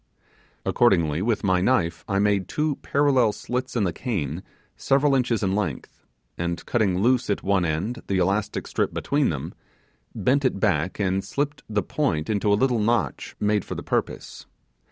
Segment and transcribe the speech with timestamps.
[0.65, 4.41] Accordingly, with my knife I made two parallel slits in the cane
[4.75, 6.07] several inches in length,
[6.39, 9.53] and cutting loose at one end the elastic strip between them,
[10.15, 14.47] bent it back and slipped the point into a little notch made for the purse.